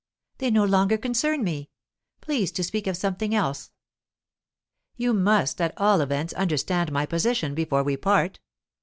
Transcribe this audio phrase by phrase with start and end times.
[0.39, 1.69] "They no longer concern me.
[2.21, 3.71] Please to speak of something else."
[4.97, 8.39] "You must, at all events, understand my position before we part.